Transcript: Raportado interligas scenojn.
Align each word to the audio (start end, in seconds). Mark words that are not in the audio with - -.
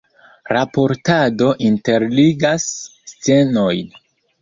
Raportado 0.55 1.51
interligas 1.69 2.69
scenojn. 3.15 3.89